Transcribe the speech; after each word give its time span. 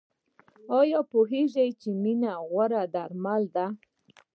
ایا 0.79 0.99
پوهیږئ 1.11 1.69
چې 1.81 1.89
مینه 2.03 2.33
غوره 2.49 2.83
درمل 2.93 3.43
ده؟ 3.55 3.65